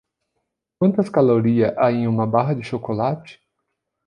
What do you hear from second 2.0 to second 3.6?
uma barra de chocolate?